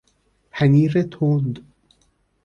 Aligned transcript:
پنیر 0.51 1.01
تند 1.03 1.63